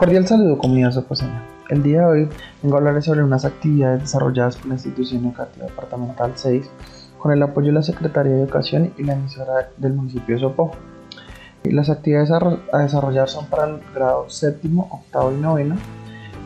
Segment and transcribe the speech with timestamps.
[0.00, 1.44] Cordial saludo comunidad soposeña.
[1.68, 2.28] El día de hoy
[2.62, 6.70] vengo a hablarles sobre unas actividades desarrolladas por la institución educativa departamental 6
[7.18, 10.70] con el apoyo de la Secretaría de Educación y la emisora del municipio de Sopó.
[11.64, 15.76] Las actividades a desarrollar son para el grado séptimo, octavo y noveno.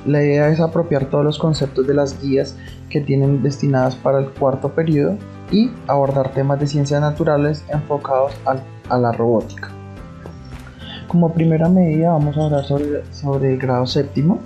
[0.04, 2.56] La idea es apropiar todos los conceptos de las guías
[2.90, 5.16] que tienen destinadas para el cuarto periodo
[5.52, 8.32] y abordar temas de ciencias naturales enfocados
[8.88, 9.73] a la robótica.
[11.14, 14.40] Como primera medida vamos a hablar sobre, sobre el grado séptimo.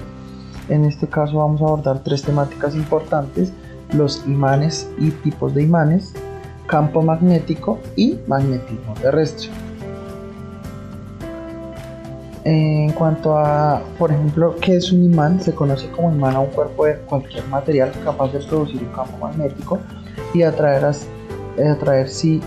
[0.68, 3.54] En este caso vamos a abordar tres temáticas importantes,
[3.94, 6.12] los imanes y tipos de imanes,
[6.66, 9.48] campo magnético y magnetismo terrestre.
[12.44, 16.50] En cuanto a, por ejemplo, qué es un imán, se conoce como imán a un
[16.50, 19.78] cuerpo de cualquier material capaz de producir un campo magnético
[20.34, 22.42] y atraer, atraer sí,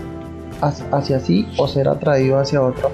[0.60, 2.92] hacia sí o ser atraído hacia otro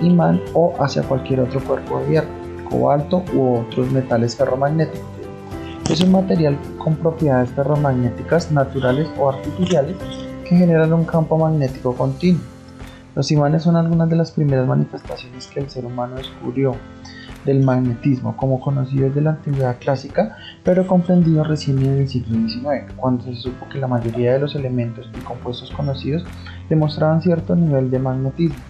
[0.00, 2.28] imán o hacia cualquier otro cuerpo de hierro,
[2.68, 5.00] cobalto u otros metales ferromagnéticos.
[5.90, 9.96] Es un material con propiedades ferromagnéticas naturales o artificiales
[10.48, 12.42] que generan un campo magnético continuo.
[13.16, 16.76] Los imanes son algunas de las primeras manifestaciones que el ser humano descubrió
[17.44, 22.92] del magnetismo, como conocido desde la antigüedad clásica, pero comprendido recién en el siglo XIX,
[22.96, 26.24] cuando se supo que la mayoría de los elementos y compuestos conocidos
[26.68, 28.69] demostraban cierto nivel de magnetismo.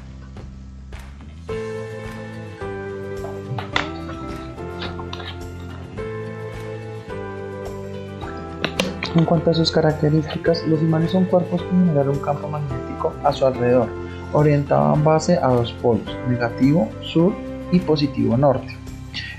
[9.16, 13.33] En cuanto a sus características, los imanes son cuerpos que generan un campo magnético a
[13.33, 13.89] su alrededor,
[14.33, 17.33] orientado en base a dos polos, negativo, sur
[17.72, 18.77] y positivo, norte.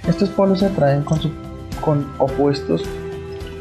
[0.08, 2.84] Estos polos se atraen con, opuestos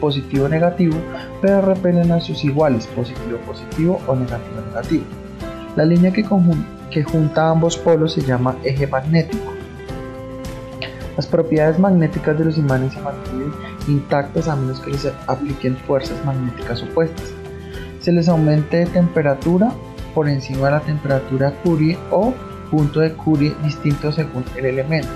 [0.00, 0.96] positivo-negativo,
[1.40, 5.04] pero repelen a sus iguales, positivo-positivo o negativo-negativo.
[5.76, 9.59] La línea que junta ambos polos se llama eje magnético.
[11.16, 13.52] Las propiedades magnéticas de los imanes se mantienen
[13.88, 17.32] intactas a menos que les apliquen fuerzas magnéticas opuestas.
[18.00, 19.72] Se les aumente de temperatura
[20.14, 22.32] por encima de la temperatura Curie o
[22.70, 25.10] punto de Curie distinto según el elemento,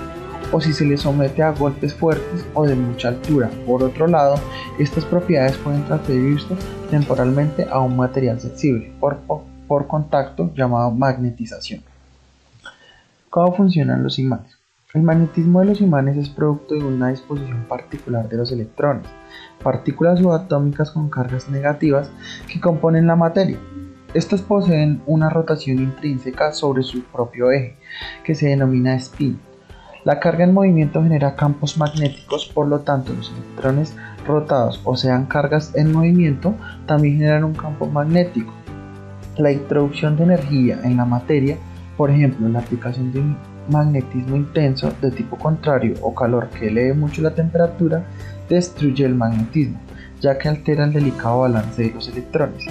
[0.51, 3.49] o si se les somete a golpes fuertes o de mucha altura.
[3.65, 4.35] Por otro lado,
[4.77, 6.55] estas propiedades pueden transferirse
[6.91, 9.19] temporalmente a un material sensible por,
[9.67, 11.81] por contacto llamado magnetización.
[13.29, 14.64] ¿Cómo funcionan los imanes?
[14.95, 19.05] El magnetismo de los imanes es producto de una disposición particular de los electrones,
[19.61, 22.09] partículas subatómicas con cargas negativas
[22.47, 23.59] que componen la materia.
[24.13, 27.75] Estos poseen una rotación intrínseca sobre su propio eje,
[28.23, 29.37] que se denomina spin.
[30.05, 33.93] La carga en movimiento genera campos magnéticos, por lo tanto los electrones
[34.25, 36.55] rotados o sean cargas en movimiento
[36.85, 38.53] también generan un campo magnético.
[39.35, 41.57] La introducción de energía en la materia,
[41.97, 43.37] por ejemplo la aplicación de un
[43.69, 48.05] magnetismo intenso de tipo contrario o calor que eleve mucho la temperatura
[48.49, 49.79] destruye el magnetismo,
[50.21, 52.65] ya que altera el delicado balance de los electrones.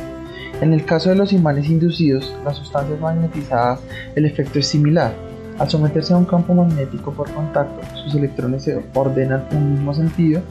[0.61, 3.81] En el caso de los imanes inducidos, las sustancias magnetizadas,
[4.15, 5.13] el efecto es similar.
[5.59, 9.95] Al someterse a un campo magnético por contacto, sus electrones se ordenan en un mismo
[9.95, 10.43] sentido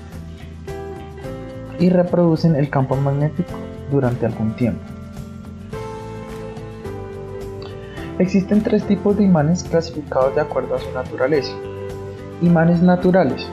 [1.79, 3.51] y reproducen el campo magnético
[3.91, 4.92] durante algún tiempo.
[8.23, 11.51] Existen tres tipos de imanes clasificados de acuerdo a su naturaleza.
[12.41, 13.45] Imanes naturales,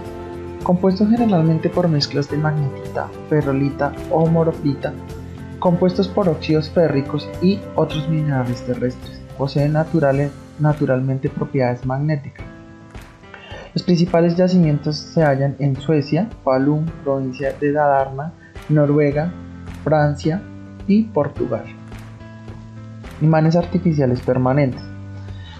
[0.62, 4.92] compuestos generalmente por mezclas de magnetita, ferrolita o moropita,
[5.58, 9.20] compuestos por óxidos férricos y otros minerales terrestres.
[9.36, 12.46] Poseen naturalmente propiedades magnéticas.
[13.74, 18.34] Los principales yacimientos se hallan en Suecia, Falun, provincia de Dalarna,
[18.68, 19.32] Noruega,
[19.82, 20.40] Francia
[20.86, 21.64] y Portugal.
[23.20, 24.80] Imanes artificiales permanentes.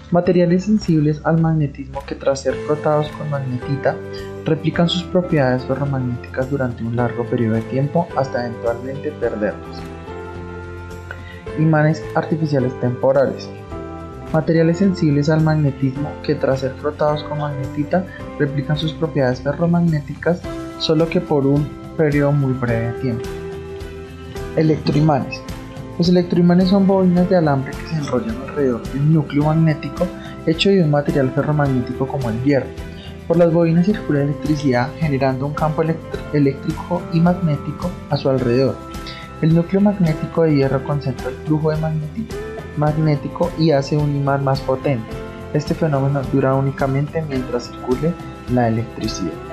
[0.09, 3.95] Materiales sensibles al magnetismo que tras ser frotados con magnetita
[4.45, 9.79] replican sus propiedades ferromagnéticas durante un largo periodo de tiempo hasta eventualmente perderlas.
[11.59, 13.47] Imanes artificiales temporales.
[14.33, 18.05] Materiales sensibles al magnetismo que tras ser frotados con magnetita
[18.39, 20.41] replican sus propiedades ferromagnéticas
[20.79, 23.29] solo que por un periodo muy breve de tiempo.
[24.55, 25.41] Electroimanes
[25.97, 30.07] los electroimanes son bobinas de alambre que se enrollan alrededor de un núcleo magnético
[30.45, 32.67] hecho de un material ferromagnético como el hierro.
[33.27, 35.83] Por las bobinas circula electricidad generando un campo
[36.33, 38.75] eléctrico y magnético a su alrededor.
[39.41, 41.77] El núcleo magnético de hierro concentra el flujo de
[42.77, 45.09] magnético y hace un imán más potente.
[45.53, 48.13] Este fenómeno dura únicamente mientras circule
[48.53, 49.50] la electricidad.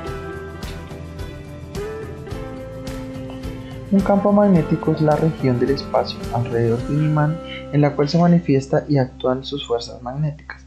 [3.90, 7.38] Un campo magnético es la región del espacio alrededor de un imán
[7.72, 10.66] en la cual se manifiesta y actúan sus fuerzas magnéticas.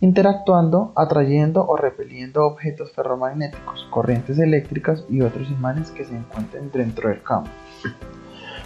[0.00, 7.08] interactuando, atrayendo o repeliendo objetos ferromagnéticos, corrientes eléctricas y otros imanes que se encuentren dentro
[7.08, 7.50] del campo.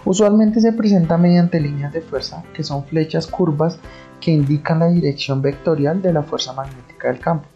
[0.06, 3.79] Usualmente se presenta mediante líneas de fuerza que son flechas curvas
[4.19, 7.46] que indican la dirección vectorial de la fuerza magnética del campo.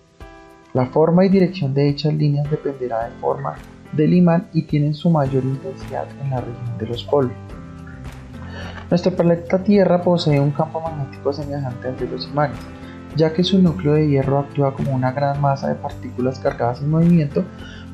[0.74, 3.56] La forma y dirección de dichas líneas dependerá de forma
[3.96, 7.32] del imán y tienen su mayor intensidad en la región de los polos.
[8.90, 12.58] Nuestro planeta Tierra posee un campo magnético semejante al de los imanes,
[13.16, 16.90] ya que su núcleo de hierro actúa como una gran masa de partículas cargadas en
[16.90, 17.44] movimiento,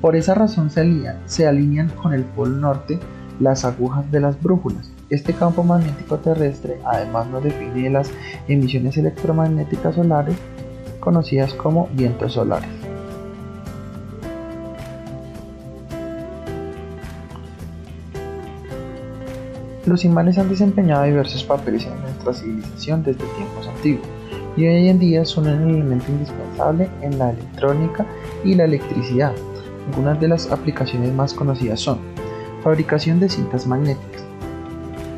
[0.00, 0.82] por esa razón se,
[1.26, 2.98] se alinean con el polo norte
[3.38, 4.90] las agujas de las brújulas.
[5.10, 8.10] Este campo magnético terrestre además nos define las
[8.46, 10.36] emisiones electromagnéticas solares
[11.00, 12.79] conocidas como vientos solares.
[19.90, 24.06] Los imanes han desempeñado diversos papeles en nuestra civilización desde tiempos antiguos
[24.56, 28.06] y hoy en día son un elemento indispensable en la electrónica
[28.44, 29.32] y la electricidad.
[29.88, 31.98] Algunas de las aplicaciones más conocidas son
[32.62, 34.22] fabricación de cintas magnéticas.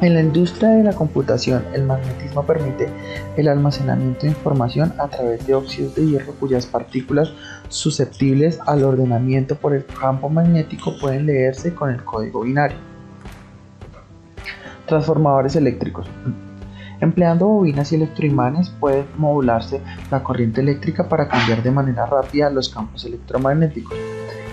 [0.01, 2.89] En la industria de la computación, el magnetismo permite
[3.37, 7.31] el almacenamiento de información a través de óxidos de hierro cuyas partículas
[7.69, 12.92] susceptibles al ordenamiento por el campo magnético pueden leerse con el código binario.
[14.93, 16.07] Transformadores eléctricos.
[17.01, 19.81] Empleando bobinas y electroimanes puede modularse
[20.11, 23.97] la corriente eléctrica para cambiar de manera rápida los campos electromagnéticos.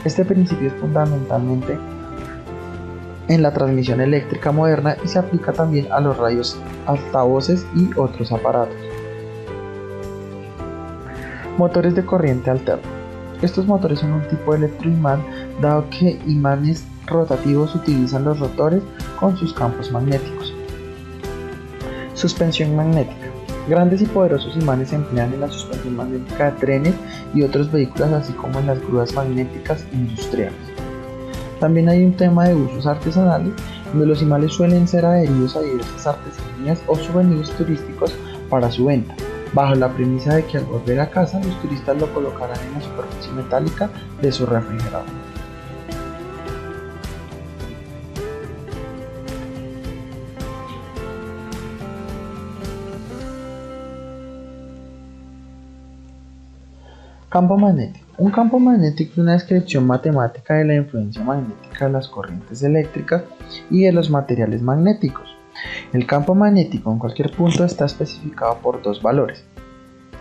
[0.05, 1.77] Este principio es fundamentalmente
[3.27, 6.57] en la transmisión eléctrica moderna y se aplica también a los radios
[6.87, 8.77] altavoces y otros aparatos.
[11.57, 12.87] Motores de corriente alterna.
[13.41, 15.21] Estos motores son un tipo de electroimán
[15.59, 18.83] dado que imanes rotativos utilizan los rotores
[19.19, 20.53] con sus campos magnéticos.
[22.13, 23.27] Suspensión magnética.
[23.67, 26.95] Grandes y poderosos imanes se emplean en la suspensión magnética de trenes
[27.33, 30.57] y otros vehículos, así como en las grúas magnéticas industriales.
[31.59, 33.53] También hay un tema de usos artesanales,
[33.91, 38.13] donde los imanes suelen ser adheridos a diversas artesanías o souvenirs turísticos
[38.49, 39.13] para su venta,
[39.53, 42.81] bajo la premisa de que al volver a casa los turistas lo colocarán en la
[42.81, 43.89] superficie metálica
[44.21, 45.28] de su refrigerador.
[57.29, 58.07] Campo magnético.
[58.17, 63.21] Un campo magnético es una descripción matemática de la influencia magnética de las corrientes eléctricas
[63.69, 65.29] y de los materiales magnéticos.
[65.93, 69.45] El campo magnético en cualquier punto está especificado por dos valores,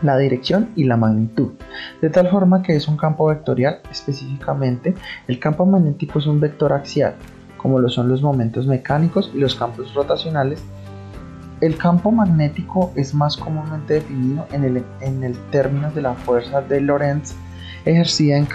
[0.02, 1.52] la dirección y la magnitud,
[2.02, 3.80] de tal forma que es un campo vectorial.
[3.90, 4.94] Específicamente,
[5.28, 7.14] el campo magnético es un vector axial,
[7.56, 10.62] como lo son los momentos mecánicos y los campos rotacionales
[11.60, 16.80] el campo magnético es más comúnmente definido en el, en término de la fuerza de
[16.80, 17.34] Lorentz
[17.84, 18.48] ejercida en,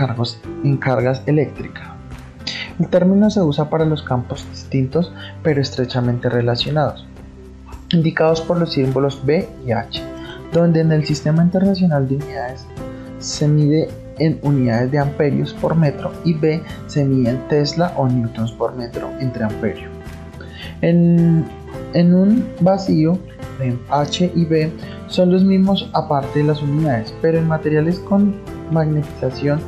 [0.63, 1.89] en cargas eléctricas.
[2.79, 5.13] El término se usa para los campos distintos
[5.43, 7.05] pero estrechamente relacionados,
[7.91, 10.01] indicados por los símbolos B y H,
[10.51, 12.65] donde en el Sistema Internacional de Unidades
[13.19, 13.89] se mide
[14.19, 18.75] en unidades de amperios por metro y B se mide en Tesla o newtons por
[18.75, 19.89] metro entre amperio.
[21.93, 23.17] En un vacío,
[23.89, 24.71] H y B
[25.07, 28.35] son los mismos aparte de las unidades, pero en materiales con
[28.71, 29.61] magnetización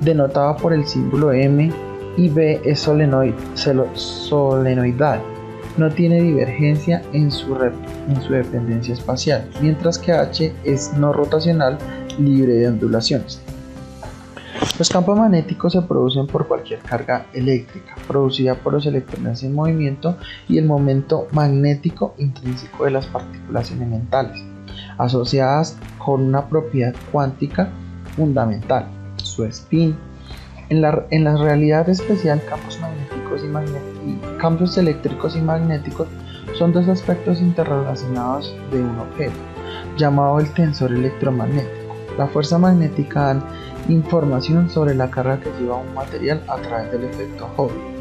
[0.00, 1.72] denotada por el símbolo M
[2.16, 3.34] y B es solenoid,
[3.94, 5.20] solenoidal.
[5.76, 11.78] No tiene divergencia en su, en su dependencia espacial, mientras que H es no rotacional,
[12.18, 13.40] libre de ondulaciones.
[14.80, 20.16] Los campos magnéticos se producen por cualquier carga eléctrica producida por los electrones en movimiento
[20.48, 24.42] y el momento magnético intrínseco de las partículas elementales,
[24.96, 27.68] asociadas con una propiedad cuántica
[28.16, 29.94] fundamental, su spin.
[30.70, 33.42] En la, en la realidad especial, campos magnéticos
[34.06, 36.08] y, campos eléctricos y magnéticos
[36.58, 39.36] son dos aspectos interrelacionados de un objeto,
[39.98, 41.80] llamado el tensor electromagnético.
[42.16, 43.42] La fuerza magnética
[43.88, 48.00] información sobre la carga que lleva un material a través del efecto Hubble.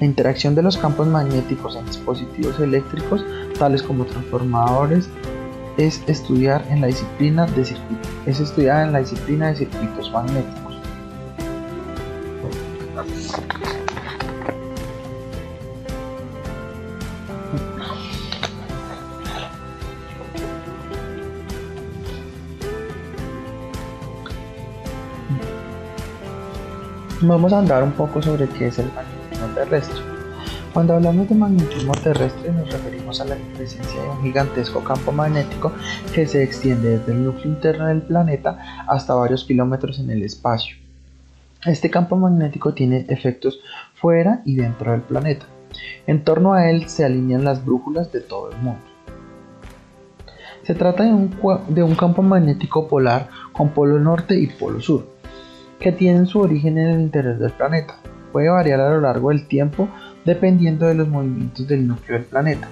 [0.00, 3.24] La interacción de los campos magnéticos en dispositivos eléctricos,
[3.58, 5.08] tales como transformadores,
[5.76, 7.62] es estudiar en la disciplina de
[8.26, 10.61] es estudiada en la disciplina de circuitos magnéticos.
[27.24, 30.02] Vamos a hablar un poco sobre qué es el magnetismo terrestre.
[30.72, 35.70] Cuando hablamos de magnetismo terrestre nos referimos a la presencia de un gigantesco campo magnético
[36.12, 40.74] que se extiende desde el núcleo interno del planeta hasta varios kilómetros en el espacio.
[41.64, 43.60] Este campo magnético tiene efectos
[43.94, 45.46] fuera y dentro del planeta.
[46.08, 48.82] En torno a él se alinean las brújulas de todo el mundo.
[50.64, 51.36] Se trata de un,
[51.68, 55.11] de un campo magnético polar con polo norte y polo sur,
[55.82, 57.96] que tienen su origen en el interior del planeta.
[58.32, 59.88] Puede variar a lo largo del tiempo
[60.24, 62.68] dependiendo de los movimientos del núcleo del planeta.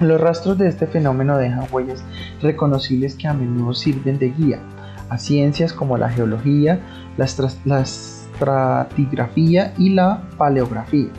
[0.00, 2.02] Los rastros de este fenómeno dejan huellas
[2.42, 4.58] reconocibles que a menudo sirven de guía
[5.08, 6.80] a ciencias como la geología,
[7.16, 7.26] la,
[7.80, 11.10] estratigrafía y la paleografía.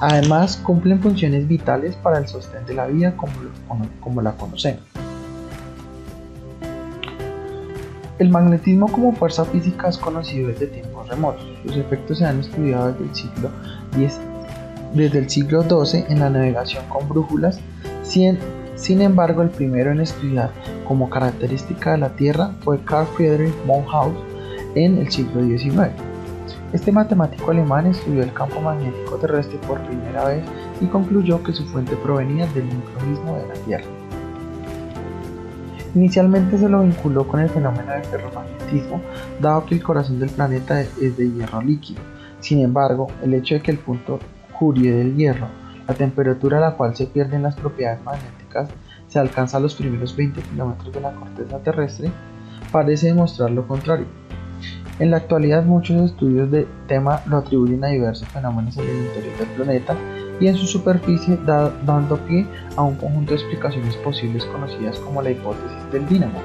[0.00, 3.32] Además, cumplen funciones vitales para el sostén de la vida como,
[4.00, 4.89] como la conocemos.
[8.20, 11.42] El magnetismo como fuerza física es conocido desde tiempos remotos.
[11.62, 13.50] Sus efectos se han estudiado desde el siglo
[13.96, 14.20] X,
[14.92, 17.58] desde el siglo XII en la navegación con brújulas.
[18.02, 20.50] Sin embargo, el primero en estudiar
[20.86, 24.12] como característica de la Tierra fue Carl Friedrich Monhaus
[24.74, 25.88] en el siglo XIX.
[26.74, 30.44] Este matemático alemán estudió el campo magnético terrestre por primera vez
[30.82, 33.99] y concluyó que su fuente provenía del núcleo mismo de la Tierra.
[35.94, 39.00] Inicialmente se lo vinculó con el fenómeno del ferromagnetismo,
[39.40, 42.00] dado que el corazón del planeta es de hierro líquido.
[42.38, 44.20] Sin embargo, el hecho de que el punto
[44.56, 45.48] Curie del hierro,
[45.88, 48.70] la temperatura a la cual se pierden las propiedades magnéticas,
[49.08, 52.12] se alcanza a los primeros 20 kilómetros de la corteza terrestre,
[52.70, 54.06] parece demostrar lo contrario.
[55.00, 59.38] En la actualidad muchos estudios de tema lo atribuyen a diversos fenómenos en el interior
[59.38, 59.96] del planeta
[60.40, 65.30] y en su superficie dando pie a un conjunto de explicaciones posibles conocidas como la
[65.30, 66.40] hipótesis del dínamo.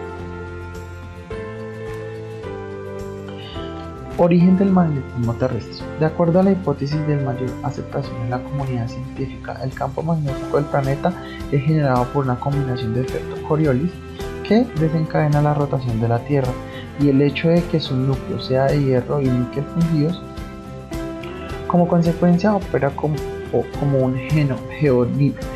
[4.17, 5.85] Origen del magnetismo terrestre.
[5.99, 10.55] De acuerdo a la hipótesis de mayor aceptación en la comunidad científica, el campo magnético
[10.57, 11.13] del planeta
[11.51, 13.91] es generado por una combinación de efectos Coriolis
[14.43, 16.51] que desencadena la rotación de la Tierra
[16.99, 20.21] y el hecho de que su núcleo sea de hierro y níquel fundidos,
[21.67, 23.15] como consecuencia opera como
[23.79, 24.17] como un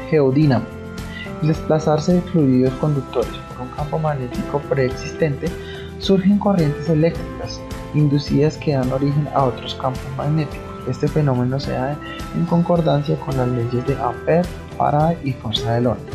[0.10, 0.79] geodínamo
[1.41, 5.48] desplazarse de fluidos conductores por un campo magnético preexistente,
[6.00, 7.62] surgen corrientes eléctricas
[7.94, 10.68] inducidas que dan origen a otros campos magnéticos.
[10.88, 11.98] Este fenómeno se da
[12.36, 16.12] en concordancia con las leyes de Ampère, Faraday y fuerza de Lorentz.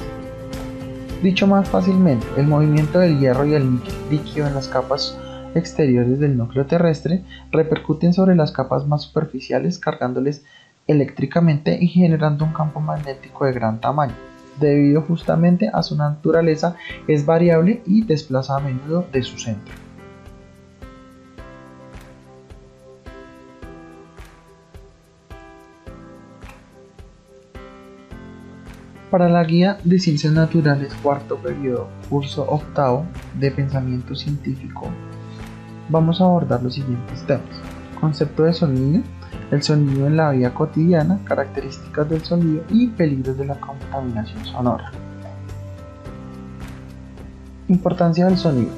[1.22, 5.18] Dicho más fácilmente, el movimiento del hierro y el líquido en las capas
[5.54, 7.22] exteriores del núcleo terrestre
[7.52, 10.44] repercuten sobre las capas más superficiales cargándoles
[10.86, 14.14] eléctricamente y generando un campo magnético de gran tamaño.
[14.60, 16.76] Debido justamente a su naturaleza
[17.08, 19.74] es variable y desplaza a menudo de su centro.
[29.10, 33.06] Para la guía de Ciencias Naturales, cuarto periodo, curso octavo
[33.38, 34.90] de Pensamiento Científico,
[35.88, 37.62] vamos a abordar los siguientes temas.
[38.00, 39.04] Concepto de sonido,
[39.54, 44.90] el sonido en la vida cotidiana, características del sonido y peligros de la contaminación sonora.
[47.68, 48.72] Importancia del sonido.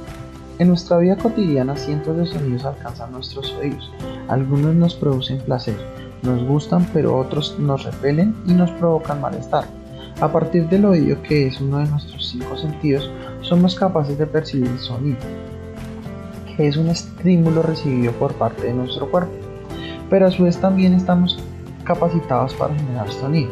[0.58, 3.90] En nuestra vida cotidiana cientos de sonidos alcanzan nuestros oídos.
[4.28, 5.76] Algunos nos producen placer,
[6.22, 9.64] nos gustan, pero otros nos repelen y nos provocan malestar.
[10.20, 13.10] A partir del oído, que es uno de nuestros cinco sentidos,
[13.42, 15.18] somos capaces de percibir el sonido,
[16.56, 19.45] que es un estímulo recibido por parte de nuestro cuerpo
[20.10, 21.38] pero a su vez también estamos
[21.84, 23.50] capacitados para generar sonido,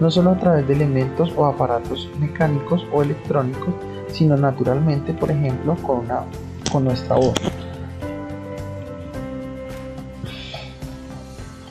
[0.00, 3.74] no solo a través de elementos o aparatos mecánicos o electrónicos,
[4.08, 6.24] sino naturalmente, por ejemplo, con, una,
[6.70, 7.34] con nuestra voz.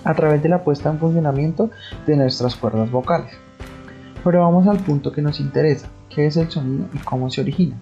[0.06, 1.70] a través de la puesta en funcionamiento
[2.06, 3.34] de nuestras cuerdas vocales.
[4.24, 7.78] Pero vamos al punto que nos interesa, qué es el sonido y cómo se origina.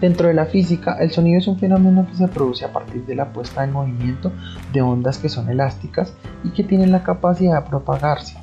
[0.00, 3.14] Dentro de la física, el sonido es un fenómeno que se produce a partir de
[3.14, 4.32] la puesta en movimiento
[4.72, 8.34] de ondas que son elásticas y que tienen la capacidad de propagarse,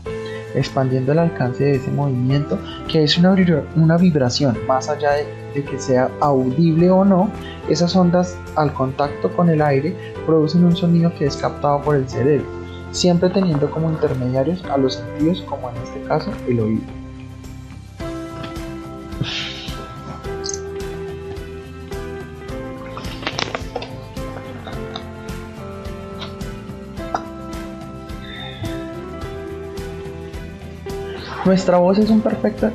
[0.54, 3.36] expandiendo el alcance de ese movimiento, que es una,
[3.76, 7.32] una vibración, más allá de, de que sea audible o no,
[7.68, 9.96] esas ondas al contacto con el aire
[10.28, 12.46] producen un sonido que es captado por el cerebro,
[12.92, 16.97] siempre teniendo como intermediarios a los sentidos, como en este caso el oído.
[31.48, 32.70] Nuestra voz es un perfecto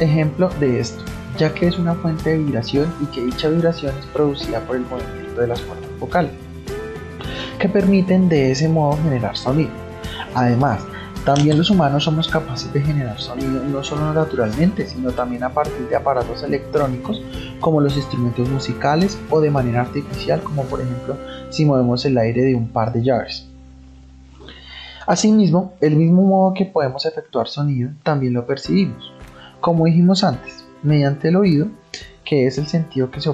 [0.00, 1.02] ejemplo de esto,
[1.38, 4.82] ya que es una fuente de vibración y que dicha vibración es producida por el
[4.82, 6.32] movimiento de las cuerdas vocales,
[7.58, 9.70] que permiten de ese modo generar sonido.
[10.34, 10.82] Además,
[11.24, 15.86] También los humanos somos capaces de generar sonido no solo naturalmente, sino también a partir
[15.88, 17.20] de aparatos electrónicos
[17.60, 21.16] como los instrumentos musicales o de manera artificial como por ejemplo
[21.50, 23.47] si movemos el aire de un par de llaves.
[25.08, 29.10] Asimismo, el mismo modo que podemos efectuar sonido, también lo percibimos.
[29.58, 31.68] Como dijimos antes, mediante el oído,
[32.26, 33.30] que es el sentido que se,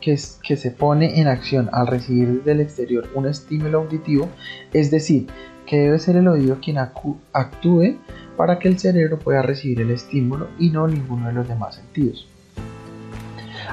[0.00, 4.28] que, que se pone en acción al recibir desde el exterior un estímulo auditivo,
[4.72, 5.28] es decir,
[5.64, 7.98] que debe ser el oído quien actúe
[8.36, 12.26] para que el cerebro pueda recibir el estímulo y no ninguno de los demás sentidos.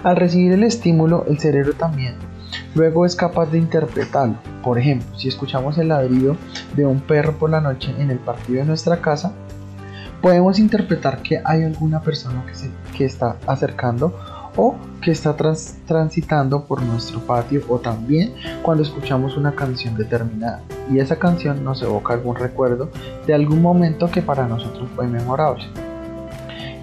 [0.03, 2.13] Al recibir el estímulo, el cerebro también
[2.75, 4.35] luego es capaz de interpretarlo.
[4.63, 6.35] Por ejemplo, si escuchamos el ladrido
[6.75, 9.33] de un perro por la noche en el patio de nuestra casa,
[10.21, 14.13] podemos interpretar que hay alguna persona que se que está acercando
[14.55, 20.99] o que está transitando por nuestro patio o también cuando escuchamos una canción determinada y
[20.99, 22.89] esa canción nos evoca algún recuerdo
[23.25, 25.65] de algún momento que para nosotros fue memorable.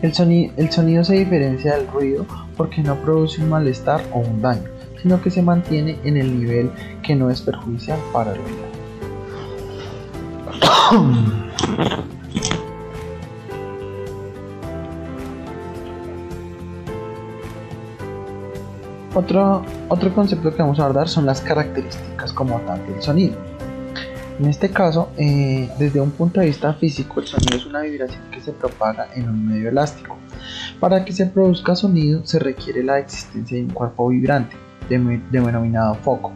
[0.02, 0.12] El
[0.56, 4.68] el sonido se diferencia del ruido porque no produce un malestar o un daño,
[5.02, 6.70] sino que se mantiene en el nivel
[7.02, 8.70] que no es perjudicial para el oído.
[19.12, 23.36] Otro, otro concepto que vamos a abordar son las características como tal del sonido.
[24.38, 28.22] En este caso, eh, desde un punto de vista físico, el sonido es una vibración
[28.30, 30.16] que se propaga en un medio elástico.
[30.78, 34.56] Para que se produzca sonido se requiere la existencia de un cuerpo vibrante,
[34.90, 36.32] denominado foco,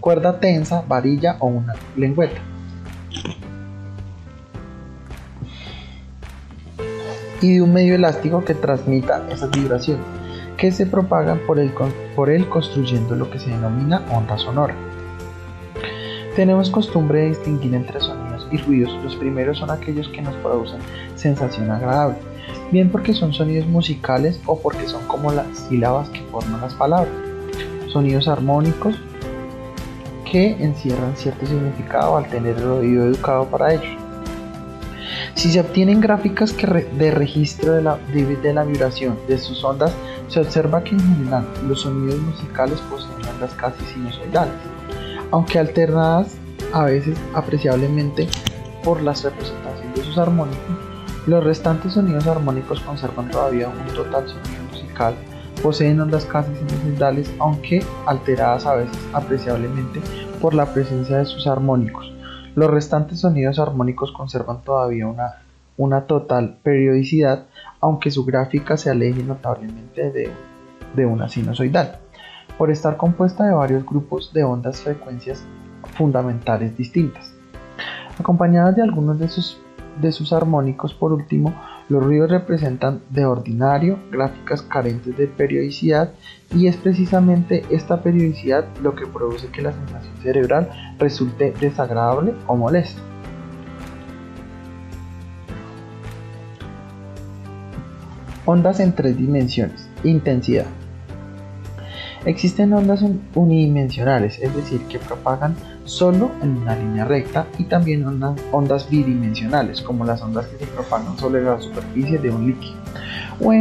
[0.00, 2.40] cuerda tensa, varilla o una lengüeta.
[7.42, 10.04] Y de un medio elástico que transmita esas vibraciones
[10.60, 11.72] que se propagan por él,
[12.14, 14.74] por él construyendo lo que se denomina onda sonora.
[16.36, 18.92] Tenemos costumbre de distinguir entre sonidos y ruidos.
[19.02, 20.80] Los primeros son aquellos que nos producen
[21.16, 22.18] sensación agradable,
[22.70, 27.29] bien porque son sonidos musicales o porque son como las sílabas que forman las palabras.
[27.92, 28.94] Sonidos armónicos
[30.30, 33.96] que encierran cierto significado al tener el oído educado para ellos.
[35.34, 39.92] Si se obtienen gráficas de registro de la, de la vibración de sus ondas
[40.28, 44.54] se observa que en general los sonidos musicales poseen ondas casi sinusoidales,
[45.32, 46.36] aunque alternadas
[46.72, 48.28] a veces apreciablemente
[48.84, 50.76] por las representaciones de sus armónicos,
[51.26, 55.14] los restantes sonidos armónicos conservan todavía un total sonido musical,
[55.62, 60.00] poseen ondas casi sinusoidales, aunque alteradas a veces apreciablemente
[60.40, 62.12] por la presencia de sus armónicos.
[62.54, 65.42] Los restantes sonidos armónicos conservan todavía una,
[65.76, 67.46] una total periodicidad,
[67.80, 71.98] aunque su gráfica se aleje notablemente de, una sinusoidal,
[72.58, 75.42] por estar compuesta de varios grupos de ondas frecuencias
[75.96, 77.32] fundamentales distintas.
[78.18, 79.58] Acompañadas de algunos de sus,
[80.00, 81.54] de sus armónicos, por último,
[81.90, 86.12] los ruidos representan de ordinario gráficas carentes de periodicidad
[86.54, 92.56] y es precisamente esta periodicidad lo que produce que la sensación cerebral resulte desagradable o
[92.56, 93.02] molesta.
[98.46, 99.88] Ondas en tres dimensiones.
[100.02, 100.66] Intensidad.
[102.26, 103.02] Existen ondas
[103.34, 105.56] unidimensionales, es decir, que propagan
[105.86, 108.04] solo en una línea recta y también
[108.52, 112.76] ondas, bidimensionales, como las ondas que se propagan sobre la superficie de un líquido,
[113.40, 113.54] o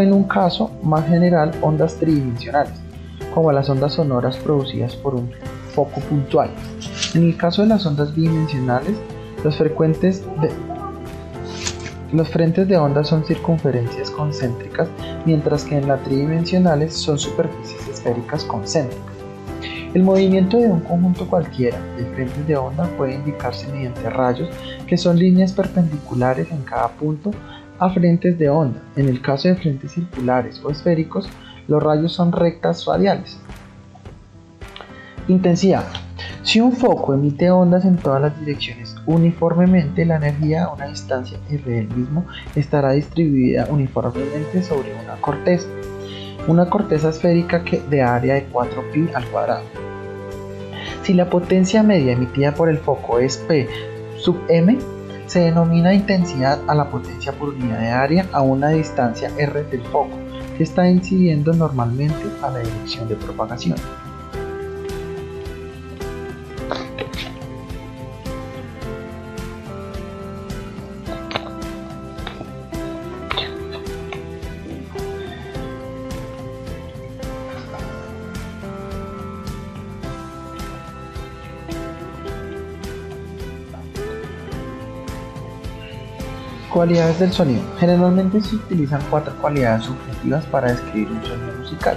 [0.00, 2.74] en, un caso más general, ondas tridimensionales,
[3.34, 5.28] como las ondas sonoras producidas por un
[5.74, 6.50] foco puntual.
[7.14, 8.94] En el caso de las ondas bidimensionales,
[9.42, 9.58] los
[12.12, 14.88] los frentes de onda son circunferencias concéntricas,
[15.24, 19.16] mientras que en las tridimensionales son superficies esféricas concéntricas.
[19.94, 24.48] El movimiento de un conjunto cualquiera de frentes de onda puede indicarse mediante rayos,
[24.86, 27.30] que son líneas perpendiculares en cada punto
[27.78, 28.80] a frentes de onda.
[28.94, 31.28] En el caso de frentes circulares o esféricos,
[31.66, 33.38] los rayos son rectas radiales.
[35.28, 35.86] Intensidad.
[36.42, 41.38] Si un foco emite ondas en todas las direcciones uniformemente, la energía a una distancia
[41.50, 45.66] r del mismo estará distribuida uniformemente sobre una corteza,
[46.46, 49.64] una corteza esférica que de área de 4pi al cuadrado.
[51.02, 53.68] Si la potencia media emitida por el foco es P
[54.18, 54.78] sub m,
[55.26, 59.82] se denomina intensidad a la potencia por unidad de área a una distancia r del
[59.82, 60.16] foco,
[60.56, 63.76] que está incidiendo normalmente a la dirección de propagación.
[86.76, 87.62] Cualidades del sonido.
[87.80, 91.96] Generalmente se utilizan cuatro cualidades subjetivas para describir un sonido musical.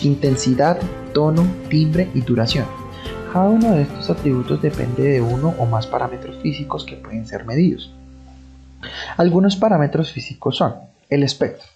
[0.00, 0.78] Intensidad,
[1.12, 2.64] tono, timbre y duración.
[3.30, 7.44] Cada uno de estos atributos depende de uno o más parámetros físicos que pueden ser
[7.44, 7.92] medidos.
[9.18, 10.76] Algunos parámetros físicos son
[11.10, 11.68] el espectro.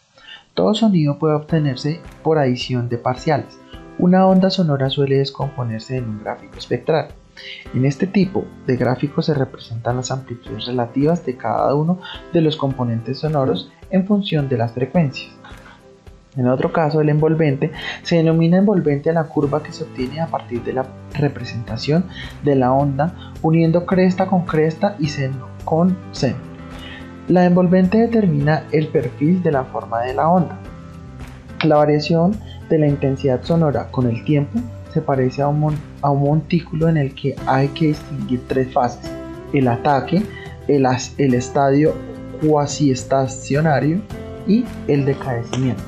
[0.54, 3.58] Todo sonido puede obtenerse por adición de parciales.
[3.98, 7.08] Una onda sonora suele descomponerse en un gráfico espectral.
[7.74, 12.00] En este tipo de gráficos se representan las amplitudes relativas de cada uno
[12.32, 15.32] de los componentes sonoros en función de las frecuencias.
[16.36, 20.28] En otro caso, el envolvente se denomina envolvente a la curva que se obtiene a
[20.28, 22.06] partir de la representación
[22.42, 26.38] de la onda uniendo cresta con cresta y seno con seno.
[27.28, 30.58] La envolvente determina el perfil de la forma de la onda.
[31.64, 32.34] La variación
[32.68, 34.58] de la intensidad sonora con el tiempo
[34.92, 39.10] se parece a un, montículo en el que hay que distinguir tres fases,
[39.52, 40.22] el ataque,
[40.68, 41.94] el, estadio
[42.40, 44.00] cuasi estacionario
[44.46, 45.82] y el decadecimiento.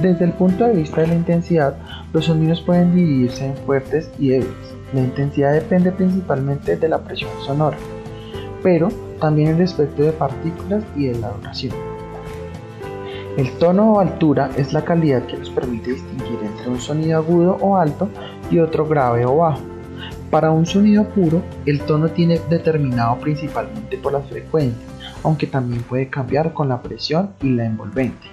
[0.00, 1.76] Desde el punto de vista de la intensidad,
[2.12, 4.74] los sonidos pueden dividirse en fuertes y débiles.
[4.92, 7.76] La intensidad depende principalmente de la presión sonora,
[8.62, 8.88] pero
[9.20, 11.91] también el espectro de partículas y de la duración.
[13.36, 17.56] El tono o altura es la calidad que nos permite distinguir entre un sonido agudo
[17.62, 18.10] o alto
[18.50, 19.62] y otro grave o bajo.
[20.30, 24.90] Para un sonido puro, el tono tiene determinado principalmente por las frecuencias,
[25.22, 28.26] aunque también puede cambiar con la presión y la envolvente.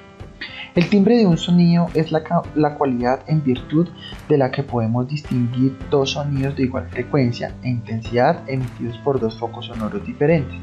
[0.75, 2.21] El timbre de un sonido es la,
[2.55, 3.88] la, cualidad en virtud
[4.27, 9.39] de la que podemos distinguir dos sonidos de igual frecuencia e intensidad emitidos por dos
[9.39, 10.59] focos sonoros diferentes.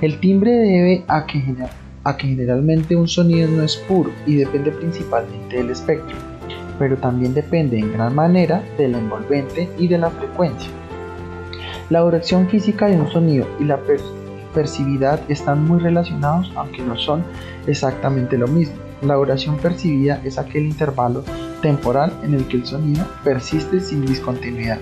[0.00, 1.40] El timbre debe a que
[2.04, 6.16] a que generalmente un sonido no es puro y depende principalmente del espectro,
[6.78, 10.70] pero también depende en gran manera de la envolvente y de la frecuencia.
[11.90, 13.78] La duración física de un sonido y la
[14.54, 17.24] percibividad están muy relacionados aunque no son
[17.66, 18.76] exactamente lo mismo.
[19.02, 21.24] La duración percibida es aquel intervalo
[21.60, 24.78] temporal en el que el sonido persiste sin discontinuidad.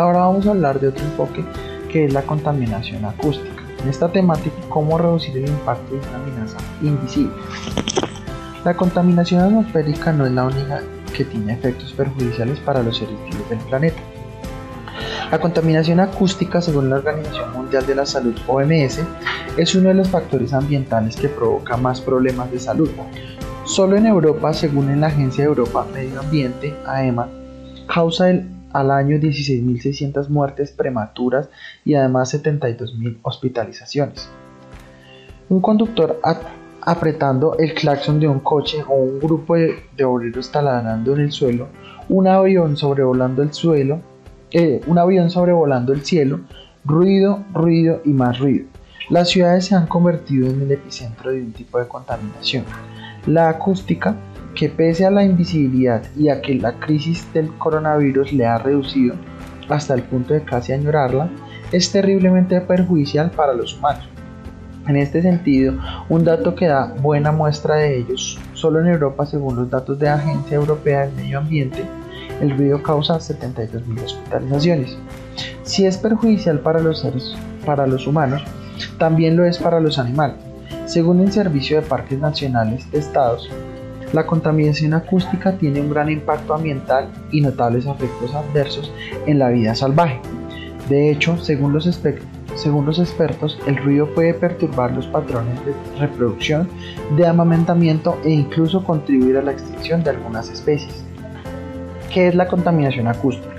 [0.00, 1.44] Ahora vamos a hablar de otro enfoque
[1.92, 3.62] que es la contaminación acústica.
[3.82, 7.34] En esta temática, cómo reducir el impacto de una amenaza invisible.
[8.64, 10.80] La contaminación atmosférica no es la única
[11.14, 14.00] que tiene efectos perjudiciales para los seres vivos del planeta.
[15.30, 19.00] La contaminación acústica, según la Organización Mundial de la Salud OMS,
[19.58, 22.88] es uno de los factores ambientales que provoca más problemas de salud.
[23.66, 27.28] Solo en Europa, según la Agencia de Europa Medio Ambiente, AEMA,
[27.86, 31.48] causa el al año 16.600 muertes prematuras
[31.84, 34.28] y además 72.000 hospitalizaciones.
[35.48, 36.20] Un conductor
[36.82, 41.68] apretando el claxon de un coche o un grupo de, obreros taladrando en el suelo,
[42.08, 44.00] un avión sobrevolando el suelo,
[44.52, 46.40] eh, un avión sobrevolando el cielo,
[46.84, 48.66] ruido, ruido y más ruido.
[49.08, 52.64] Las ciudades se han convertido en el epicentro de un tipo de contaminación.
[53.26, 54.16] La acústica
[54.60, 59.14] que pese a la invisibilidad y a que la crisis del coronavirus le ha reducido
[59.70, 61.30] hasta el punto de casi añorarla,
[61.72, 64.06] es terriblemente perjudicial para los humanos.
[64.86, 65.78] En este sentido,
[66.10, 70.04] un dato que da buena muestra de ellos, solo en Europa, según los datos de
[70.04, 71.82] la Agencia Europea del Medio Ambiente,
[72.42, 74.98] el ruido causa 72.000 hospitalizaciones.
[75.62, 78.42] Si es perjudicial para los seres, para los humanos,
[78.98, 80.36] también lo es para los animales.
[80.84, 83.48] Según el Servicio de Parques Nacionales de Estados,
[84.12, 88.92] la contaminación acústica tiene un gran impacto ambiental y notables efectos adversos
[89.26, 90.20] en la vida salvaje.
[90.88, 96.68] De hecho, según los, expertos, el ruido puede perturbar los patrones de reproducción,
[97.16, 101.04] de amamentamiento e incluso contribuir a la extinción de algunas especies.
[102.12, 103.54] ¿Qué es la contaminación acústica?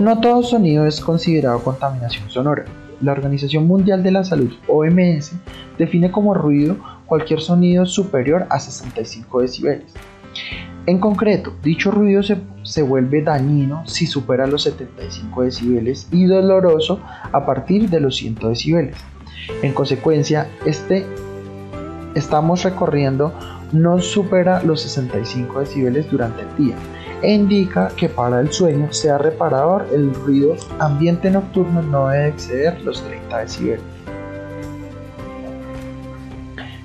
[0.00, 2.64] No todo sonido es considerado contaminación sonora.
[3.00, 5.32] La Organización Mundial de la Salud, OMS,
[5.78, 6.76] define como ruido
[7.10, 9.92] cualquier sonido superior a 65 decibeles.
[10.86, 17.00] En concreto, dicho ruido se, vuelve dañino si supera los 75 decibeles y doloroso
[17.32, 18.96] a partir de los 100 decibeles.
[19.60, 21.04] En consecuencia, este
[22.14, 23.34] estamos recorriendo
[23.72, 26.76] no supera los 65 decibeles durante el día
[27.22, 32.80] e indica que para el sueño sea reparador el ruido ambiente nocturno no debe exceder
[32.82, 33.99] los 30 decibeles.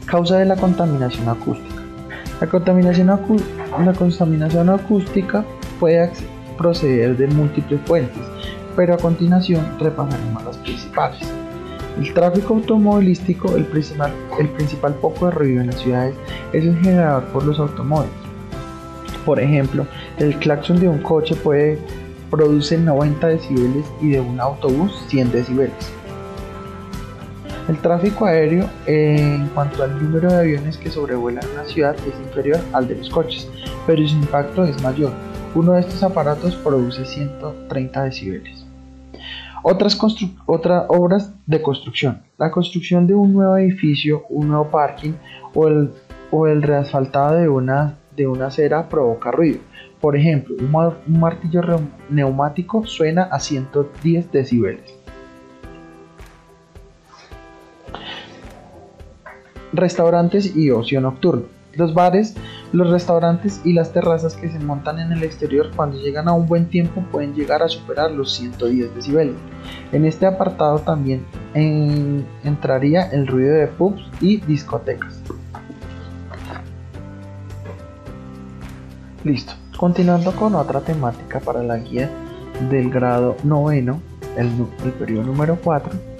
[0.06, 1.82] Causa de la contaminación acústica.
[2.40, 3.10] La contaminación,
[4.70, 5.44] acústica
[5.80, 6.12] puede
[6.58, 8.22] proceder de múltiples fuentes,
[8.76, 11.20] pero a continuación repasaremos las principales.
[11.98, 16.14] El tráfico automovilístico, el principal, el principal foco de ruido en las ciudades,
[16.54, 18.14] es el generador por los automóviles.
[19.26, 19.88] Por ejemplo,
[20.18, 21.80] el claxon de un coche puede
[22.30, 25.74] produce 90 decibeles y de un autobús 100 decibeles.
[27.68, 32.60] El tráfico aéreo en cuanto al número de aviones que sobrevuelan una ciudad es inferior
[32.74, 33.50] al de los coches,
[33.88, 35.12] pero su impacto es mayor.
[35.56, 38.66] Uno de estos aparatos produce 130 decibeles.
[39.64, 39.98] Otras,
[40.90, 42.22] obras de construcción.
[42.38, 45.14] La construcción de un nuevo edificio, un nuevo parking
[45.56, 49.58] o el, reasfaltado de una, de una acera provoca ruido.
[50.00, 51.62] Por ejemplo, un martillo
[52.12, 54.95] neumático suena a 110 decibeles.
[59.76, 61.44] Restaurantes y ocio nocturno.
[61.74, 62.36] Los bares,
[62.72, 66.48] los restaurantes y las terrazas que se montan en el exterior cuando llegan a un
[66.48, 69.36] buen tiempo pueden llegar a superar los 110 decibeles.
[69.92, 75.22] En este apartado también entraría el ruido de pubs y discotecas.
[79.26, 79.54] Listo.
[79.78, 82.10] Continuando con otra temática para la guía
[82.70, 84.00] del grado noveno,
[84.38, 84.50] el,
[84.86, 86.15] el periodo número 4 Mm,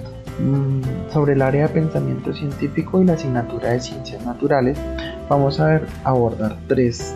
[1.12, 4.78] sobre el área de pensamiento científico y la asignatura de ciencias naturales,
[5.30, 7.16] vamos a abordar tres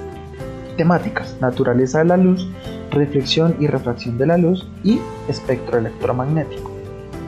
[0.77, 2.49] temáticas, naturaleza de la luz,
[2.91, 6.71] reflexión y refracción de la luz y espectro electromagnético.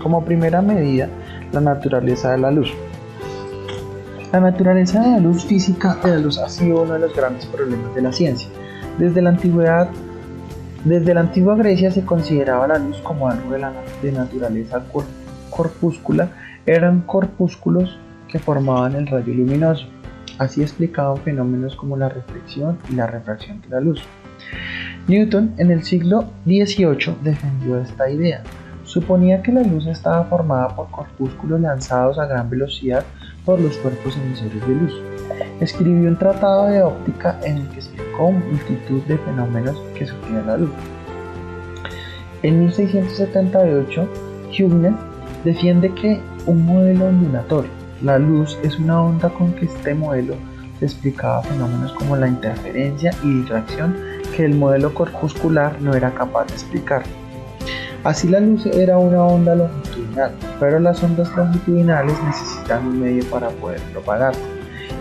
[0.01, 1.09] Como primera medida,
[1.51, 2.73] la naturaleza de la luz.
[4.31, 7.45] La naturaleza de la luz física de la luz ha sido uno de los grandes
[7.47, 8.47] problemas de la ciencia.
[8.97, 9.89] Desde la antigüedad
[10.83, 14.83] desde la antigua Grecia se consideraba la luz como algo de, la, de naturaleza
[15.51, 16.31] corpúscula
[16.65, 19.85] eran corpúsculos que formaban el rayo luminoso.
[20.39, 24.01] Así explicaban fenómenos como la reflexión y la refracción de la luz.
[25.07, 28.41] Newton en el siglo XVIII defendió esta idea.
[28.83, 33.03] Suponía que la luz estaba formada por corpúsculos lanzados a gran velocidad
[33.45, 34.93] por los cuerpos emisores de luz.
[35.59, 40.57] Escribió un tratado de óptica en el que explicó multitud de fenómenos que sufría la
[40.57, 40.71] luz.
[42.43, 44.09] En 1678,
[44.49, 45.10] Huygens
[45.43, 50.35] defiende que un modelo ondulatorio, la luz, es una onda con que este modelo
[50.81, 53.95] explicaba fenómenos como la interferencia y difracción
[54.35, 57.03] que el modelo corpuscular no era capaz de explicar.
[58.03, 63.49] Así la luz era una onda longitudinal, pero las ondas longitudinales necesitan un medio para
[63.49, 64.41] poder propagarse.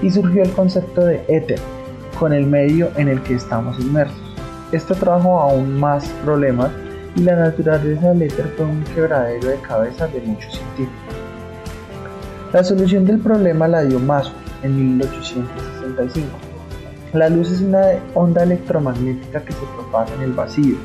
[0.03, 1.59] Y surgió el concepto de éter,
[2.19, 4.19] con el medio en el que estamos inmersos.
[4.73, 6.71] Esto trajo aún más problemas
[7.17, 11.15] y la naturaleza del éter fue un quebradero de cabeza de muchos científicos.
[12.53, 16.29] La solución del problema la dio Maxwell en 1865.
[17.13, 17.83] La luz es una
[18.15, 20.77] onda electromagnética que se propaga en el vacío.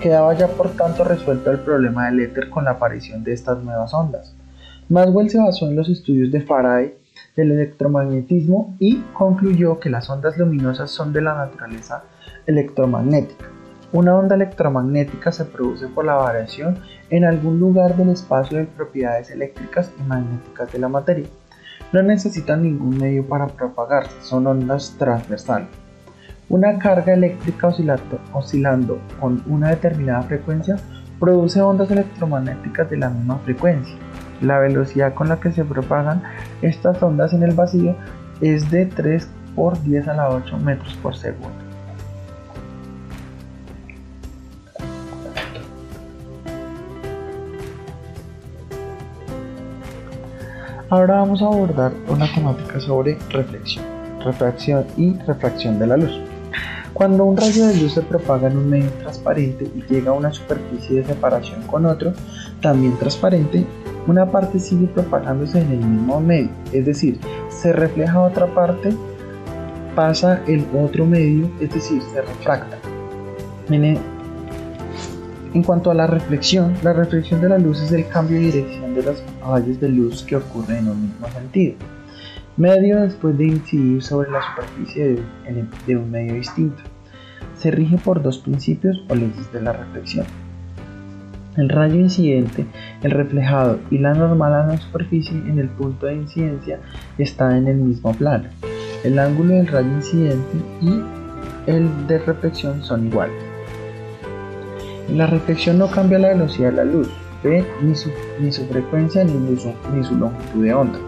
[0.00, 3.92] Quedaba ya por tanto resuelto el problema del éter con la aparición de estas nuevas
[3.94, 4.34] ondas.
[4.88, 6.94] Maxwell se basó en los estudios de Faraday
[7.36, 12.04] del electromagnetismo y concluyó que las ondas luminosas son de la naturaleza
[12.46, 13.53] electromagnética.
[13.94, 16.80] Una onda electromagnética se produce por la variación
[17.10, 21.28] en algún lugar del espacio de propiedades eléctricas y magnéticas de la materia.
[21.92, 25.68] No necesitan ningún medio para propagarse, son ondas transversales.
[26.48, 27.68] Una carga eléctrica
[28.32, 30.74] oscilando con una determinada frecuencia
[31.20, 33.94] produce ondas electromagnéticas de la misma frecuencia.
[34.40, 36.20] La velocidad con la que se propagan
[36.62, 37.94] estas ondas en el vacío
[38.40, 41.63] es de 3 por 10 a la 8 metros por segundo.
[50.94, 53.84] Ahora vamos a abordar una temática sobre reflexión,
[54.24, 56.20] refracción y refracción de la luz.
[56.92, 60.32] Cuando un rayo de luz se propaga en un medio transparente y llega a una
[60.32, 62.12] superficie de separación con otro,
[62.62, 63.66] también transparente,
[64.06, 68.94] una parte sigue propagándose en el mismo medio, es decir, se refleja otra parte,
[69.96, 72.78] pasa el otro medio, es decir, se refracta.
[73.68, 78.83] En cuanto a la reflexión, la reflexión de la luz es el cambio de dirección
[78.94, 81.74] de los rayos de luz que ocurre en un mismo sentido,
[82.56, 85.18] medio después de incidir sobre la superficie
[85.86, 86.82] de, un medio distinto.
[87.58, 90.26] Se rige por dos principios o leyes de la reflexión.
[91.56, 92.66] El rayo incidente,
[93.02, 96.80] el reflejado y la normal a la superficie en el punto de incidencia
[97.16, 98.48] están en el mismo plano.
[99.04, 101.00] El ángulo del rayo incidente y
[101.70, 103.36] el de reflexión son iguales.
[105.12, 107.08] La reflexión no cambia la velocidad de la luz,
[107.44, 110.98] ni su, ni su frecuencia ni, ni su longitud de onda.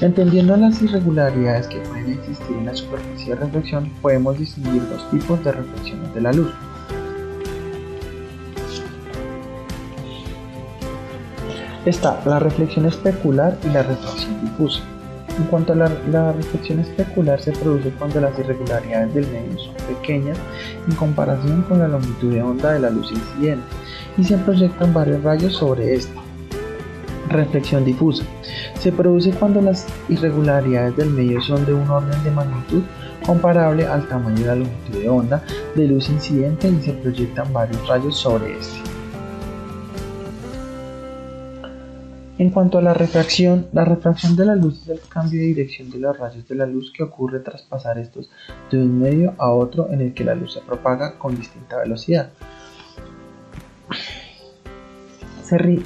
[0.00, 5.44] Entendiendo las irregularidades que pueden existir en la superficie de reflexión, podemos distinguir dos tipos
[5.44, 6.52] de reflexiones de la luz.
[11.84, 14.80] Está la reflexión especular y la reflexión difusa.
[15.38, 20.38] En cuanto a la, reflexión especular, se produce cuando las irregularidades del medio son pequeñas
[20.88, 23.64] en comparación con la longitud de onda de la luz incidente
[24.18, 26.20] y se proyectan varios rayos sobre esta.
[27.28, 28.24] Reflexión difusa.
[28.78, 32.82] Se produce cuando las irregularidades del medio son de un orden de magnitud
[33.24, 35.42] comparable al tamaño de la longitud de onda
[35.76, 38.92] de luz incidente y se proyectan varios rayos sobre este.
[42.38, 45.90] En cuanto a la refracción, la refracción de la luz es el cambio de dirección
[45.90, 48.30] de los rayos de la luz que ocurre tras pasar estos
[48.70, 52.30] de un medio a otro en el que la luz se propaga con distinta velocidad.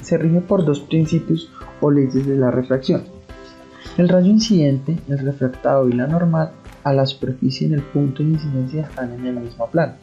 [0.01, 1.51] Se, rige por dos principios
[1.81, 3.03] o leyes de la refracción.
[3.97, 6.51] El rayo incidente, el refractado y la normal
[6.85, 9.95] a la superficie en el punto de incidencia están en el mismo plano.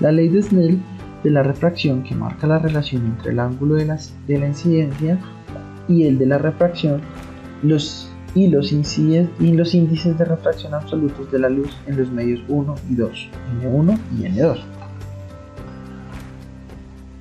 [0.00, 0.78] La ley de Snell
[1.22, 5.18] de la refracción que marca la relación entre el ángulo de, de la incidencia
[5.88, 7.02] y el de la refracción
[7.62, 12.40] los, y, los y los índices de refracción absolutos de la luz en los medios
[12.48, 13.28] 1 y 2,
[13.62, 14.75] N1 y N2.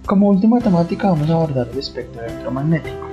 [0.05, 3.07] Como última temática vamos a abordar el espectro electromagnético.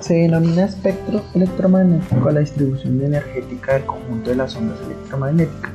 [0.00, 5.70] Se denomina espectro electromagnético a la distribución energética del conjunto de las ondas electromagnéticas.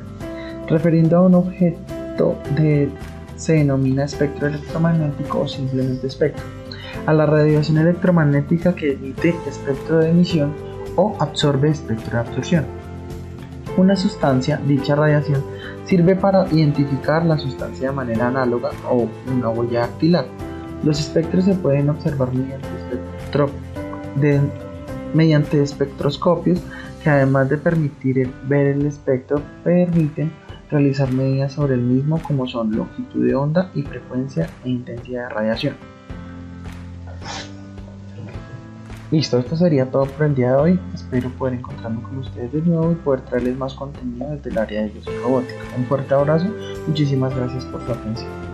[0.66, 2.90] Referiendo a un objeto de,
[3.36, 6.44] se denomina espectro electromagnético o simplemente espectro
[7.06, 10.52] a la radiación electromagnética que emite espectro de emisión
[10.96, 12.66] o absorbe espectro de absorción.
[13.78, 15.42] Una sustancia, dicha radiación,
[15.86, 20.26] sirve para identificar la sustancia de manera análoga o una huella dactilar.
[20.84, 22.30] Los espectros se pueden observar
[25.14, 26.60] mediante, espectroscopios
[27.02, 30.30] que además de permitir ver el espectro, permiten
[30.70, 35.34] realizar medidas sobre el mismo como son longitud de onda y frecuencia e intensidad de
[35.34, 35.74] radiación.
[39.10, 40.80] Listo, esto sería todo por el día de hoy.
[40.94, 44.82] Espero poder encontrarme con ustedes de nuevo y poder traerles más contenido desde el área
[44.82, 45.54] de yo robótica.
[45.78, 46.46] Un fuerte abrazo,
[46.86, 48.47] muchísimas gracias por su atención.